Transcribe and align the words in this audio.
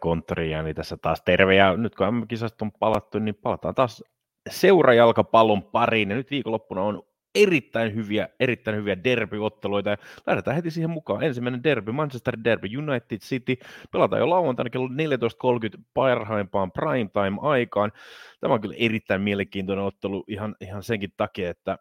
konttoriin 0.00 0.50
ja 0.50 0.62
niin 0.62 0.76
tässä 0.76 0.96
taas 0.96 1.22
terve. 1.22 1.54
Ja 1.54 1.76
nyt 1.76 1.94
kun 1.94 2.14
MM-kisasta 2.14 2.64
on 2.64 2.72
palattu, 2.72 3.18
niin 3.18 3.34
palataan 3.34 3.74
taas 3.74 4.04
seurajalkapallon 4.50 5.62
pariin. 5.62 6.10
Ja 6.10 6.16
nyt 6.16 6.30
viikonloppuna 6.30 6.82
on 6.82 7.02
erittäin 7.34 7.94
hyviä, 7.94 8.28
erittäin 8.40 8.76
hyviä 8.76 9.04
derbyotteluita 9.04 9.90
ja 9.90 9.96
lähdetään 10.26 10.56
heti 10.56 10.70
siihen 10.70 10.90
mukaan. 10.90 11.22
Ensimmäinen 11.22 11.62
derby, 11.62 11.92
Manchester 11.92 12.36
Derby, 12.44 12.68
United 12.76 13.18
City, 13.18 13.56
pelataan 13.92 14.20
jo 14.20 14.30
lauantaina 14.30 14.70
kello 14.70 14.88
14.30 14.88 15.82
parhaimpaan 15.94 16.72
primetime-aikaan. 16.72 17.92
Tämä 18.40 18.54
on 18.54 18.60
kyllä 18.60 18.74
erittäin 18.78 19.22
mielenkiintoinen 19.22 19.84
ottelu 19.84 20.24
ihan, 20.28 20.56
ihan 20.60 20.82
senkin 20.82 21.12
takia, 21.16 21.50
että 21.50 21.78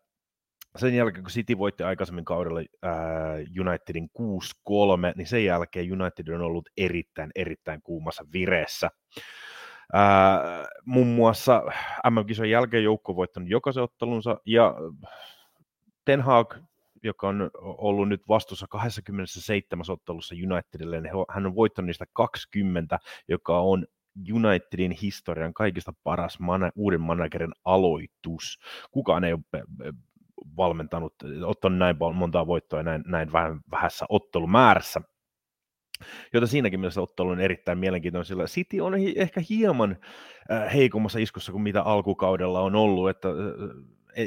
sen 0.75 0.95
jälkeen, 0.95 1.23
kun 1.23 1.31
City 1.31 1.57
voitti 1.57 1.83
aikaisemmin 1.83 2.25
kaudella 2.25 2.61
ää, 2.81 3.33
Unitedin 3.59 4.09
6-3, 4.19 4.21
niin 5.15 5.27
sen 5.27 5.45
jälkeen 5.45 6.01
United 6.01 6.27
on 6.27 6.41
ollut 6.41 6.69
erittäin, 6.77 7.31
erittäin 7.35 7.81
kuumassa 7.81 8.25
vireessä. 8.33 8.89
Ää, 9.93 10.65
muun 10.85 11.07
muassa 11.07 11.63
MM-kisojen 12.09 12.51
jälkeen 12.51 12.83
joukko 12.83 13.11
on 13.11 13.15
voittanut 13.15 13.49
jokaisen 13.49 13.83
ottelunsa, 13.83 14.37
ja 14.45 14.75
Ten 16.05 16.21
Hag, 16.21 16.53
joka 17.03 17.27
on 17.27 17.49
ollut 17.63 18.09
nyt 18.09 18.27
vastuussa 18.27 18.67
27 18.69 19.85
ottelussa 19.89 20.35
Unitedille, 20.35 21.01
niin 21.01 21.13
hän 21.29 21.45
on 21.45 21.55
voittanut 21.55 21.87
niistä 21.87 22.05
20, 22.13 22.99
joka 23.27 23.59
on 23.59 23.85
Unitedin 24.33 24.91
historian 24.91 25.53
kaikista 25.53 25.93
paras 26.03 26.39
mana, 26.39 26.71
uuden 26.75 27.01
managerin 27.01 27.53
aloitus. 27.65 28.59
Kukaan 28.91 29.23
ei 29.23 29.33
ole 29.33 29.41
valmentanut, 30.57 31.13
ottanut 31.45 31.77
näin 31.79 31.95
montaa 32.13 32.47
voittoa 32.47 32.83
näin, 32.83 33.03
näin 33.05 33.31
vähän, 33.31 33.59
vähässä 33.71 34.05
ottelumäärässä. 34.09 35.01
Jota 36.33 36.47
siinäkin 36.47 36.79
mielessä 36.79 37.01
ottelu 37.01 37.29
on 37.29 37.39
erittäin 37.39 37.77
mielenkiintoinen, 37.77 38.25
sillä 38.25 38.45
City 38.45 38.79
on 38.79 38.93
ehkä 39.15 39.41
hieman 39.49 39.97
äh, 40.51 40.73
heikommassa 40.73 41.19
iskussa 41.19 41.51
kuin 41.51 41.61
mitä 41.61 41.83
alkukaudella 41.83 42.61
on 42.61 42.75
ollut, 42.75 43.09
että 43.09 43.29
äh, 43.29 43.35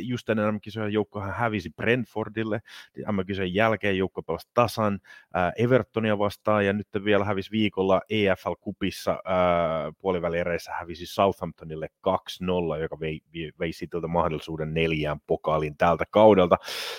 just 0.01 0.29
ennen 0.29 0.55
MM-kisojen 0.55 0.93
joukkohan 0.93 1.35
hävisi 1.35 1.71
Brentfordille, 1.71 2.61
MM-kisojen 3.13 3.55
jälkeen 3.55 3.99
joukko 3.99 4.23
pelasi 4.23 4.49
tasan 4.55 5.01
Evertonia 5.57 6.19
vastaan, 6.19 6.67
ja 6.67 6.73
nyt 6.73 6.89
vielä 7.05 7.25
hävisi 7.25 7.51
viikolla 7.51 8.01
EFL-kupissa 8.11 9.19
puoliväliereissä 9.99 10.73
hävisi 10.73 11.07
Southamptonille 11.07 11.89
2-0, 12.77 12.81
joka 12.81 13.01
vei, 13.01 13.21
vei, 13.35 13.53
vei 13.59 13.71
Cityltä 13.71 14.09
mahdollisuuden 14.09 14.75
neljään 14.75 15.21
pokaaliin 15.27 15.77
tältä 15.77 16.05
kaudelta, 16.11 16.57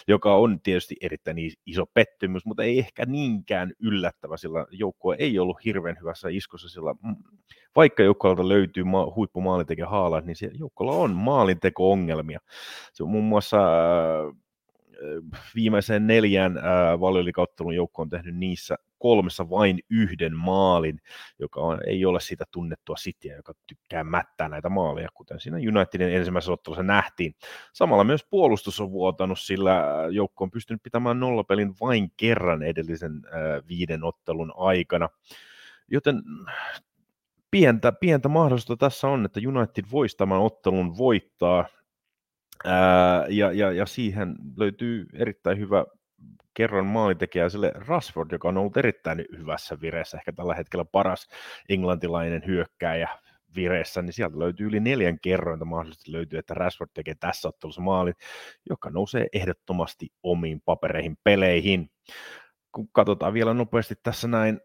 joka 0.07 0.35
on 0.35 0.59
tietysti 0.61 0.95
erittäin 1.01 1.37
iso 1.65 1.85
pettymys, 1.93 2.45
mutta 2.45 2.63
ei 2.63 2.79
ehkä 2.79 3.05
niinkään 3.05 3.73
yllättävä, 3.79 4.37
sillä 4.37 4.65
joukkue 4.71 5.15
ei 5.19 5.39
ollut 5.39 5.65
hirveän 5.65 5.97
hyvässä 6.01 6.27
iskossa, 6.31 6.69
sillä 6.69 6.95
vaikka 7.75 8.03
joukkueelta 8.03 8.47
löytyy 8.47 8.83
ma- 8.83 9.11
huippumaalintekijä 9.15 9.87
haala, 9.87 10.21
niin 10.21 10.35
siellä 10.35 10.57
joukkoilla 10.59 10.93
on 10.93 11.11
maalinteko-ongelmia. 11.11 12.39
Muun 13.05 13.23
muassa 13.23 13.57
äh, 13.57 14.35
viimeisen 15.55 16.07
neljän 16.07 16.57
äh, 16.57 16.63
valioliikauttelun 16.99 17.75
joukko 17.75 18.01
on 18.01 18.09
tehnyt 18.09 18.35
niissä 18.35 18.75
kolmessa 19.03 19.49
vain 19.49 19.79
yhden 19.89 20.37
maalin, 20.37 20.99
joka 21.39 21.61
on, 21.61 21.79
ei 21.87 22.05
ole 22.05 22.19
sitä 22.19 22.45
tunnettua 22.51 22.95
Cityä, 22.95 23.35
joka 23.35 23.53
tykkää 23.67 24.03
mättää 24.03 24.49
näitä 24.49 24.69
maaleja, 24.69 25.09
kuten 25.13 25.39
siinä 25.39 25.57
Unitedin 25.57 26.15
ensimmäisessä 26.15 26.51
ottelussa 26.51 26.83
nähtiin. 26.83 27.35
Samalla 27.73 28.03
myös 28.03 28.25
puolustus 28.29 28.79
on 28.79 28.91
vuotanut, 28.91 29.39
sillä 29.39 29.83
joukko 30.11 30.43
on 30.43 30.51
pystynyt 30.51 30.83
pitämään 30.83 31.19
nollapelin 31.19 31.73
vain 31.81 32.11
kerran 32.17 32.63
edellisen 32.63 33.11
äh, 33.25 33.67
viiden 33.67 34.03
ottelun 34.03 34.53
aikana. 34.55 35.09
Joten 35.87 36.21
pientä, 37.51 37.91
pientä 37.91 38.29
mahdollisuutta 38.29 38.85
tässä 38.85 39.07
on, 39.07 39.25
että 39.25 39.39
United 39.47 39.85
voisi 39.91 40.17
tämän 40.17 40.39
ottelun 40.39 40.97
voittaa, 40.97 41.65
ja, 43.29 43.51
ja, 43.51 43.71
ja 43.71 43.85
siihen 43.85 44.35
löytyy 44.57 45.05
erittäin 45.13 45.59
hyvä 45.59 45.85
kerran 46.53 46.85
maalintekijä 46.85 47.49
sille 47.49 47.71
Rashford, 47.75 48.31
joka 48.31 48.47
on 48.47 48.57
ollut 48.57 48.77
erittäin 48.77 49.25
hyvässä 49.37 49.81
vireessä, 49.81 50.17
ehkä 50.17 50.33
tällä 50.33 50.55
hetkellä 50.55 50.85
paras 50.85 51.27
englantilainen 51.69 52.43
hyökkääjä 52.47 53.09
vireessä, 53.55 54.01
niin 54.01 54.13
sieltä 54.13 54.39
löytyy 54.39 54.67
yli 54.67 54.79
neljän 54.79 55.19
kerrointa 55.19 55.65
mahdollisesti 55.65 56.11
löytyy, 56.11 56.39
että 56.39 56.53
Rashford 56.53 56.89
tekee 56.93 57.15
tässä 57.19 57.47
ottelussa 57.47 57.81
maalin, 57.81 58.13
joka 58.69 58.89
nousee 58.89 59.27
ehdottomasti 59.33 60.07
omiin 60.23 60.61
papereihin 60.65 61.17
peleihin. 61.23 61.89
Kun 62.71 62.87
katsotaan 62.91 63.33
vielä 63.33 63.53
nopeasti 63.53 63.95
tässä 64.03 64.27
näin 64.27 64.59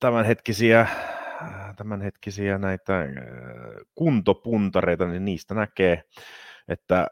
tämänhetkisiä 0.00 0.86
tämänhetkisiä 1.76 2.58
näitä 2.58 3.00
äh, 3.00 3.08
kuntopuntareita, 3.94 5.06
niin 5.06 5.24
niistä 5.24 5.54
näkee, 5.54 6.02
että 6.68 7.00
äh, 7.00 7.06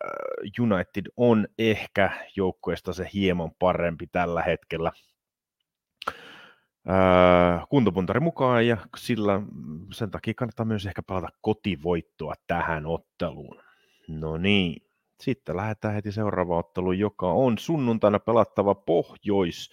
United 0.60 1.06
on 1.16 1.47
ehkä 1.59 2.10
joukkueesta 2.36 2.92
se 2.92 3.09
hieman 3.15 3.50
parempi 3.59 4.06
tällä 4.06 4.42
hetkellä. 4.42 4.92
Äh, 6.88 7.66
kuntopuntari 7.69 8.20
mukaan 8.20 8.66
ja 8.66 8.76
sillä 8.97 9.41
sen 9.92 10.10
takia 10.10 10.34
kannattaa 10.34 10.66
myös 10.66 10.86
ehkä 10.86 11.03
palata 11.03 11.28
kotivoittoa 11.41 12.34
tähän 12.47 12.86
otteluun. 12.86 13.62
No 14.09 14.36
niin, 14.36 14.85
sitten 15.21 15.56
lähdetään 15.56 15.94
heti 15.94 16.12
seuraavaan 16.12 16.59
otteluun, 16.59 16.99
joka 16.99 17.32
on 17.32 17.59
sunnuntaina 17.59 18.19
pelattava 18.19 18.75
Pohjois 18.75 19.71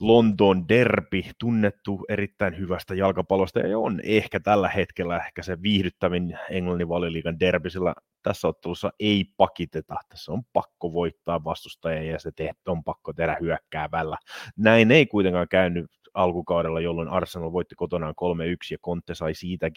London 0.00 0.68
Derby, 0.68 1.22
tunnettu 1.38 2.04
erittäin 2.08 2.58
hyvästä 2.58 2.94
jalkapallosta 2.94 3.60
ja 3.60 3.78
on 3.78 4.00
ehkä 4.02 4.40
tällä 4.40 4.68
hetkellä 4.68 5.16
ehkä 5.16 5.42
se 5.42 5.62
viihdyttävin 5.62 6.38
Englannin 6.50 6.88
valioliigan 6.88 7.40
derby, 7.40 7.70
sillä 7.70 7.94
tässä 8.22 8.48
ottelussa 8.48 8.92
ei 9.00 9.24
pakiteta, 9.36 9.94
tässä 10.08 10.32
on 10.32 10.42
pakko 10.52 10.92
voittaa 10.92 11.44
vastustajia 11.44 12.12
ja 12.12 12.18
se 12.18 12.30
on 12.66 12.84
pakko 12.84 13.12
tehdä 13.12 13.36
hyökkäävällä. 13.40 14.18
Näin 14.56 14.90
ei 14.90 15.06
kuitenkaan 15.06 15.48
käynyt 15.48 15.90
alkukaudella, 16.14 16.80
jolloin 16.80 17.08
Arsenal 17.08 17.52
voitti 17.52 17.74
kotonaan 17.74 18.14
3-1 18.20 18.22
ja 18.70 18.78
Conte 18.78 19.14
sai 19.14 19.34
siitä, 19.34 19.70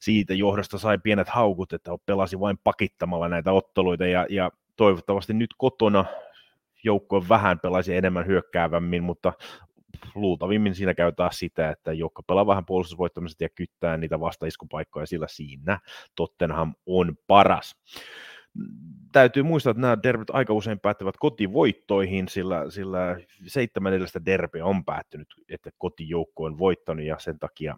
siitä 0.00 0.34
johdosta 0.34 0.78
sai 0.78 0.98
pienet 0.98 1.28
haukut, 1.28 1.72
että 1.72 1.90
pelasi 2.06 2.40
vain 2.40 2.58
pakittamalla 2.64 3.28
näitä 3.28 3.52
otteluita 3.52 4.06
ja, 4.06 4.26
ja 4.30 4.50
toivottavasti 4.76 5.34
nyt 5.34 5.50
kotona 5.56 6.04
joukko 6.84 7.24
vähän 7.28 7.60
pelasi 7.60 7.94
enemmän 7.94 8.26
hyökkäävämmin, 8.26 9.02
mutta 9.02 9.32
luultavimmin 10.14 10.74
siinä 10.74 10.94
käy 10.94 11.12
sitä, 11.30 11.70
että 11.70 11.92
joukko 11.92 12.22
pelaa 12.22 12.46
vähän 12.46 12.66
puolustusvoittamiset 12.66 13.40
ja 13.40 13.48
kyttää 13.48 13.96
niitä 13.96 14.20
vastaiskupaikkoja, 14.20 15.06
sillä 15.06 15.26
siinä. 15.28 15.78
Tottenham 16.14 16.74
on 16.86 17.16
paras 17.26 17.76
täytyy 19.12 19.42
muistaa, 19.42 19.70
että 19.70 19.80
nämä 19.80 20.02
derbyt 20.02 20.30
aika 20.30 20.52
usein 20.52 20.80
päättävät 20.80 21.16
kotivoittoihin, 21.18 22.28
sillä, 22.28 22.70
sillä 22.70 23.16
seitsemän 23.46 23.92
edellistä 23.92 24.20
on 24.64 24.84
päättynyt, 24.84 25.28
että 25.48 25.70
kotijoukko 25.78 26.44
on 26.44 26.58
voittanut 26.58 27.04
ja 27.04 27.18
sen 27.18 27.38
takia 27.38 27.76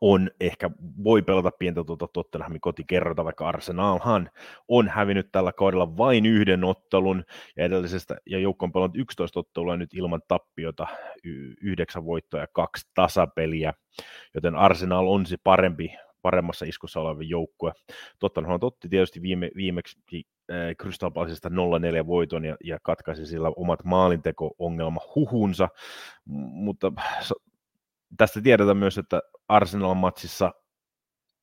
on 0.00 0.30
ehkä, 0.40 0.70
voi 1.04 1.22
pelata 1.22 1.50
pientä 1.58 1.84
tuota 1.84 2.08
Tottenhamin 2.12 2.60
kotikerrota, 2.60 3.24
vaikka 3.24 3.48
Arsenalhan 3.48 4.30
on 4.68 4.88
hävinnyt 4.88 5.32
tällä 5.32 5.52
kaudella 5.52 5.96
vain 5.96 6.26
yhden 6.26 6.64
ottelun 6.64 7.24
ja 7.56 7.64
edellisestä, 7.64 8.16
ja 8.26 8.38
joukko 8.38 8.66
on 8.66 8.72
pelannut 8.72 8.96
11 8.96 9.40
ottelua 9.40 9.76
nyt 9.76 9.94
ilman 9.94 10.22
tappiota, 10.28 10.86
yhdeksän 11.62 12.04
voittoa 12.04 12.40
ja 12.40 12.46
kaksi 12.52 12.90
tasapeliä, 12.94 13.72
joten 14.34 14.54
Arsenal 14.54 15.06
on 15.06 15.26
se 15.26 15.36
parempi 15.44 15.94
paremmassa 16.26 16.64
iskussa 16.64 17.00
oleva 17.00 17.22
joukkue. 17.22 17.72
Tottenham 18.18 18.58
otti 18.62 18.88
tietysti 18.88 19.22
viime, 19.22 19.50
viimeksi 19.56 19.98
äh, 20.12 20.56
Crystal 20.82 21.10
Palaceista 21.10 21.48
0-4 21.48 21.52
voiton 22.06 22.44
ja, 22.44 22.56
ja 22.64 22.78
katkaisi 22.82 23.26
sillä 23.26 23.52
omat 23.56 23.84
maalinteko-ongelma 23.84 25.00
huhunsa, 25.14 25.68
mutta 26.64 26.92
tästä 28.16 28.40
tiedetään 28.40 28.76
myös, 28.76 28.98
että 28.98 29.20
Arsenal-matsissa 29.48 30.52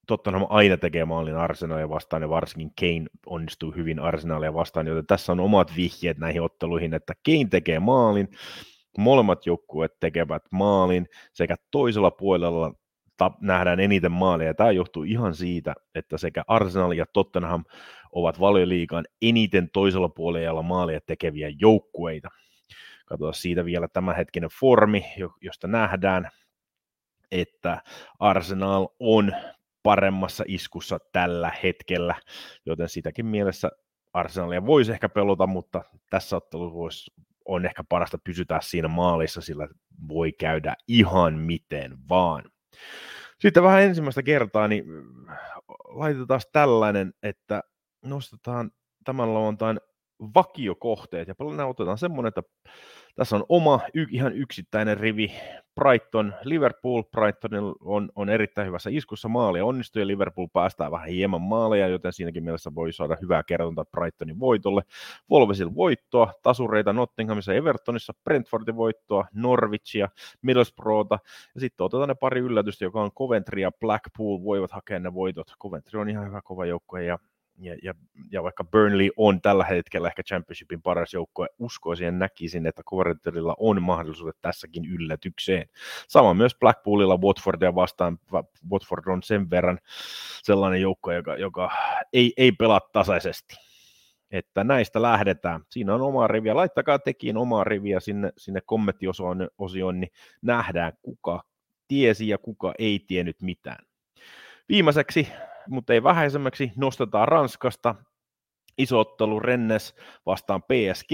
Tottenham 0.07 0.45
aina 0.49 0.77
tekee 0.77 1.05
maalin 1.05 1.35
Arsenalia 1.35 1.89
vastaan 1.89 2.21
ja 2.21 2.29
varsinkin 2.29 2.71
Kane 2.79 3.09
onnistuu 3.25 3.71
hyvin 3.71 3.99
Arsenalia 3.99 4.53
vastaan, 4.53 4.87
joten 4.87 5.07
tässä 5.07 5.31
on 5.31 5.39
omat 5.39 5.71
vihjeet 5.75 6.17
näihin 6.17 6.41
otteluihin, 6.41 6.93
että 6.93 7.13
Kane 7.25 7.47
tekee 7.49 7.79
maalin, 7.79 8.27
molemmat 8.97 9.45
joukkueet 9.45 9.99
tekevät 9.99 10.43
maalin 10.51 11.07
sekä 11.33 11.55
toisella 11.71 12.11
puolella 12.11 12.73
nähdään 13.41 13.79
eniten 13.79 14.11
maaleja. 14.11 14.53
Tämä 14.53 14.71
johtuu 14.71 15.03
ihan 15.03 15.35
siitä, 15.35 15.73
että 15.95 16.17
sekä 16.17 16.43
Arsenal 16.47 16.91
ja 16.91 17.05
Tottenham 17.13 17.63
ovat 18.11 18.39
valioliikan 18.39 19.05
eniten 19.21 19.69
toisella 19.69 20.09
puolella 20.09 20.61
maaleja 20.61 20.99
tekeviä 21.05 21.51
joukkueita. 21.59 22.29
Katsotaan 23.05 23.33
siitä 23.33 23.65
vielä 23.65 23.87
tämänhetkinen 23.87 24.49
formi, 24.59 25.05
josta 25.41 25.67
nähdään, 25.67 26.29
että 27.31 27.81
Arsenal 28.19 28.87
on 28.99 29.31
paremmassa 29.83 30.43
iskussa 30.47 30.99
tällä 31.11 31.51
hetkellä, 31.63 32.15
joten 32.65 32.89
sitäkin 32.89 33.25
mielessä 33.25 33.71
Arsenalia 34.13 34.65
voisi 34.65 34.91
ehkä 34.91 35.09
pelota, 35.09 35.47
mutta 35.47 35.83
tässä 36.09 36.37
ottelussa 36.37 36.73
voisi, 36.75 37.11
on 37.45 37.65
ehkä 37.65 37.83
parasta 37.89 38.17
pysytää 38.23 38.59
siinä 38.61 38.87
maalissa, 38.87 39.41
sillä 39.41 39.67
voi 40.07 40.31
käydä 40.31 40.75
ihan 40.87 41.33
miten 41.33 41.97
vaan. 42.09 42.43
Sitten 43.39 43.63
vähän 43.63 43.81
ensimmäistä 43.81 44.23
kertaa, 44.23 44.67
niin 44.67 44.85
laitetaan 45.83 46.41
tällainen, 46.51 47.13
että 47.23 47.63
nostetaan 48.05 48.71
tämän 49.05 49.33
lauantain 49.33 49.79
vakiokohteet 50.35 51.27
ja 51.27 51.35
paljon 51.35 51.59
otetaan 51.59 51.97
semmoinen, 51.97 52.27
että 52.27 52.41
tässä 53.15 53.35
on 53.35 53.45
oma 53.49 53.79
y- 53.93 54.07
ihan 54.11 54.33
yksittäinen 54.33 54.97
rivi. 54.97 55.31
Brighton, 55.81 56.33
Liverpool, 56.43 57.03
Brighton 57.03 57.75
on, 57.81 58.09
on 58.15 58.29
erittäin 58.29 58.67
hyvässä 58.67 58.89
iskussa 58.93 59.27
maali 59.27 59.61
onnistui 59.61 60.01
ja 60.01 60.07
Liverpool 60.07 60.47
päästää 60.53 60.91
vähän 60.91 61.07
hieman 61.07 61.41
maaleja, 61.41 61.87
joten 61.87 62.13
siinäkin 62.13 62.43
mielessä 62.43 62.75
voi 62.75 62.93
saada 62.93 63.17
hyvää 63.21 63.43
kerrontaa 63.43 63.85
Brightonin 63.85 64.39
voitolle. 64.39 64.81
Wolvesil 65.31 65.69
voittoa, 65.75 66.33
tasureita 66.43 66.93
Nottinghamissa, 66.93 67.53
Evertonissa, 67.53 68.13
Brentfordin 68.23 68.75
voittoa, 68.75 69.25
Norwichia, 69.33 70.09
Middlesbroughta 70.41 71.19
ja 71.55 71.61
sitten 71.61 71.85
otetaan 71.85 72.09
ne 72.09 72.15
pari 72.15 72.39
yllätystä, 72.39 72.85
joka 72.85 73.01
on 73.01 73.11
Coventry 73.11 73.61
ja 73.61 73.71
Blackpool 73.79 74.43
voivat 74.43 74.71
hakea 74.71 74.99
ne 74.99 75.13
voitot. 75.13 75.47
Coventry 75.61 75.99
on 75.99 76.09
ihan 76.09 76.27
hyvä 76.27 76.41
kova 76.41 76.65
joukko 76.65 76.97
ja 76.97 77.19
ja, 77.57 77.75
ja, 77.83 77.93
ja 78.31 78.43
vaikka 78.43 78.63
Burnley 78.63 79.09
on 79.17 79.41
tällä 79.41 79.63
hetkellä 79.63 80.07
ehkä 80.07 80.23
championshipin 80.23 80.81
paras 80.81 81.13
joukkue, 81.13 81.47
uskoisin 81.59 82.05
ja 82.05 82.11
näkisin, 82.11 82.67
että 82.67 82.83
Coventrylla 82.83 83.55
on 83.59 83.81
mahdollisuudet 83.81 84.37
tässäkin 84.41 84.85
yllätykseen. 84.85 85.67
Sama 86.07 86.33
myös 86.33 86.55
Blackpoolilla 86.59 87.17
Watfordia 87.17 87.75
vastaan. 87.75 88.19
Watford 88.71 89.07
on 89.07 89.23
sen 89.23 89.49
verran 89.49 89.79
sellainen 90.43 90.81
joukkue, 90.81 91.15
joka, 91.15 91.35
joka 91.35 91.71
ei, 92.13 92.33
ei 92.37 92.51
pelaa 92.51 92.81
tasaisesti. 92.93 93.55
Että 94.31 94.63
näistä 94.63 95.01
lähdetään. 95.01 95.61
Siinä 95.69 95.95
on 95.95 96.01
oma 96.01 96.27
riviä. 96.27 96.55
Laittakaa 96.55 96.99
tekin 96.99 97.37
omaa 97.37 97.63
riviä 97.63 97.99
sinne, 97.99 98.31
sinne 98.37 98.61
kommenttiosioon, 98.65 99.99
niin 99.99 100.11
nähdään 100.41 100.93
kuka 101.01 101.43
tiesi 101.87 102.27
ja 102.27 102.37
kuka 102.37 102.73
ei 102.79 102.99
tiennyt 103.07 103.41
mitään. 103.41 103.85
Viimeiseksi 104.69 105.27
mutta 105.69 105.93
ei 105.93 106.03
vähäisemmäksi, 106.03 106.71
nostetaan 106.75 107.27
Ranskasta 107.27 107.95
iso 108.77 108.99
ottelu 108.99 109.39
Rennes 109.39 109.95
vastaan 110.25 110.63
PSG, 110.63 111.11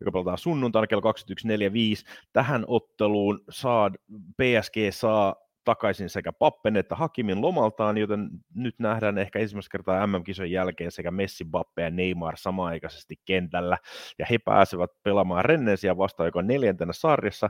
joka 0.00 0.12
pelataan 0.12 0.38
sunnuntaina 0.38 0.86
kello 0.86 1.12
21.45. 1.12 2.12
Tähän 2.32 2.64
otteluun 2.66 3.44
saa, 3.50 3.90
PSG 4.36 4.76
saa 4.90 5.34
takaisin 5.64 6.08
sekä 6.10 6.32
Pappen 6.32 6.76
että 6.76 6.94
Hakimin 6.94 7.40
lomaltaan, 7.40 7.98
joten 7.98 8.28
nyt 8.54 8.74
nähdään 8.78 9.18
ehkä 9.18 9.38
ensimmäistä 9.38 9.72
kertaa 9.72 10.06
MM-kisojen 10.06 10.52
jälkeen 10.52 10.92
sekä 10.92 11.10
Messi, 11.10 11.44
Bappe 11.44 11.82
ja 11.82 11.90
Neymar 11.90 12.36
samaaikaisesti 12.36 13.16
kentällä, 13.24 13.78
ja 14.18 14.26
he 14.30 14.38
pääsevät 14.38 14.90
pelaamaan 15.02 15.44
Rennesia 15.44 15.96
vastaan, 15.96 16.26
joka 16.26 16.38
on 16.38 16.46
neljäntenä 16.46 16.92
sarjassa. 16.92 17.48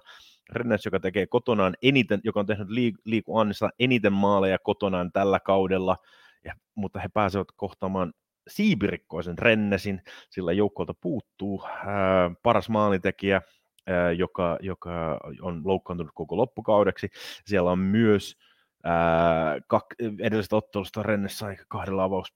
Rennes, 0.53 0.85
joka 0.85 1.01
tekee 1.01 1.27
kotonaan 1.27 1.75
eniten, 1.83 2.21
joka 2.25 2.41
on 2.41 2.47
tehnyt 2.47 2.69
Liiku 3.05 3.39
Annissa 3.39 3.71
eniten 3.79 4.13
maaleja 4.13 4.59
kotonaan 4.59 5.13
tällä 5.13 5.41
kaudella, 5.41 5.97
ja, 6.45 6.55
mutta 6.75 7.01
he 7.01 7.09
pääsevät 7.09 7.49
kohtaamaan 7.57 8.13
siibirikkoisen 8.49 9.39
Rennesin, 9.39 10.03
sillä 10.31 10.53
joukkolta 10.53 10.95
puuttuu 11.01 11.65
ää, 11.65 12.31
paras 12.43 12.69
maalintekijä, 12.69 13.43
ää, 13.87 14.13
joka, 14.13 14.59
joka 14.61 15.21
on 15.43 15.63
loukkaantunut 15.65 16.13
koko 16.15 16.37
loppukaudeksi. 16.37 17.09
Siellä 17.47 17.71
on 17.71 17.79
myös 17.79 18.37
kak, 19.67 19.85
edellisestä 20.21 20.57
ottelusta 20.57 21.03
Rennes 21.03 21.39
sai 21.39 21.57
kahdella 21.69 22.05
avaus, 22.05 22.35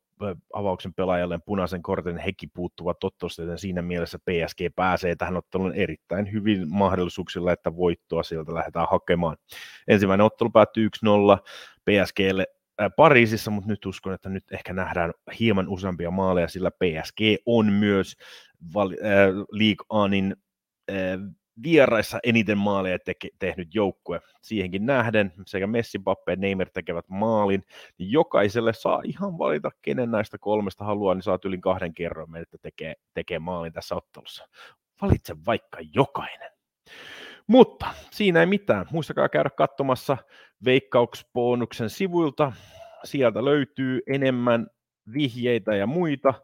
avauksen 0.52 0.94
pelaajalle 0.94 1.38
punaisen 1.46 1.82
kortin, 1.82 2.18
hekin 2.18 2.50
puuttuvat 2.54 3.04
ottelusta, 3.04 3.42
joten 3.42 3.58
siinä 3.58 3.82
mielessä 3.82 4.18
PSG 4.18 4.74
pääsee 4.76 5.16
tähän 5.16 5.36
otteluun 5.36 5.74
erittäin 5.74 6.32
hyvin 6.32 6.68
mahdollisuuksilla, 6.68 7.52
että 7.52 7.76
voittoa 7.76 8.22
sieltä 8.22 8.54
lähdetään 8.54 8.86
hakemaan. 8.90 9.36
Ensimmäinen 9.88 10.24
ottelu 10.24 10.50
päättyy 10.50 10.88
1-0 11.06 11.08
PSGlle 11.84 12.46
Pariisissa, 12.96 13.50
mutta 13.50 13.70
nyt 13.70 13.86
uskon, 13.86 14.14
että 14.14 14.28
nyt 14.28 14.52
ehkä 14.52 14.72
nähdään 14.72 15.12
hieman 15.40 15.68
useampia 15.68 16.10
maaleja, 16.10 16.48
sillä 16.48 16.70
PSG 16.70 17.20
on 17.46 17.72
myös 17.72 18.16
äh, 18.76 18.84
League 19.52 19.86
Onin 19.88 20.36
äh, 20.90 20.96
vieraissa 21.62 22.18
eniten 22.22 22.58
maaleja 22.58 22.98
te- 22.98 23.14
tehnyt 23.38 23.74
joukkue. 23.74 24.20
Siihenkin 24.42 24.86
nähden 24.86 25.32
sekä 25.46 25.66
Messi, 25.66 25.98
Bappe 25.98 26.32
ja 26.32 26.36
Neymar 26.36 26.70
tekevät 26.70 27.08
maalin, 27.08 27.62
niin 27.98 28.12
jokaiselle 28.12 28.72
saa 28.72 29.00
ihan 29.04 29.38
valita, 29.38 29.70
kenen 29.82 30.10
näistä 30.10 30.38
kolmesta 30.38 30.84
haluaa, 30.84 31.14
niin 31.14 31.22
saa 31.22 31.38
yli 31.44 31.58
kahden 31.58 31.94
kerran, 31.94 32.36
että 32.36 32.58
tekee, 32.62 32.94
tekee 33.14 33.38
maalin 33.38 33.72
tässä 33.72 33.94
ottelussa. 33.94 34.48
Valitse 35.02 35.36
vaikka 35.46 35.78
jokainen. 35.94 36.50
Mutta 37.46 37.86
siinä 38.10 38.40
ei 38.40 38.46
mitään. 38.46 38.86
Muistakaa 38.92 39.28
käydä 39.28 39.50
katsomassa 39.50 40.16
Veikkausbonuksen 40.64 41.90
sivuilta. 41.90 42.52
Sieltä 43.04 43.44
löytyy 43.44 44.00
enemmän 44.06 44.66
vihjeitä 45.12 45.76
ja 45.76 45.86
muita. 45.86 46.34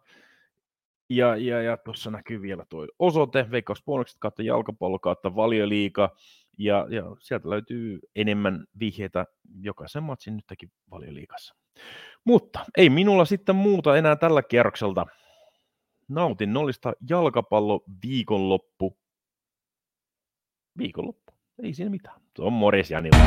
Ja, 1.11 1.37
ja, 1.37 1.63
ja 1.63 1.77
tuossa 1.77 2.11
näkyy 2.11 2.43
vielä 2.43 2.65
tuo 2.69 2.87
osoite, 2.99 3.47
Veikkausbonukset 3.51 4.17
kautta 4.21 4.43
jalkapallo 4.43 4.99
kautta 4.99 5.35
valioliika. 5.35 6.17
Ja, 6.59 6.87
ja 6.91 7.03
sieltä 7.21 7.51
löytyy 7.51 7.99
enemmän 8.17 8.65
vihjeitä 8.81 9.27
jokaisen 9.61 10.03
matsin 10.03 10.37
nytkin 10.37 10.71
valioliikassa. 10.91 11.55
Mutta 12.25 12.67
ei 12.77 12.91
minulla 12.91 13.25
sitten 13.25 13.57
muuta 13.57 13.97
enää 13.97 14.17
tällä 14.17 14.43
kierrokselta. 14.43 15.07
Nautin 16.09 16.53
nollista 16.53 16.93
jalkapallo 17.09 17.85
viikonloppu 18.03 19.00
viikonloppu. 20.79 21.33
Ei 21.63 21.75
siinä 21.75 21.91
mitään. 21.91 22.21
Se 22.37 22.43
on 22.43 22.53
morjes 22.53 22.91
Janilla. 22.91 23.19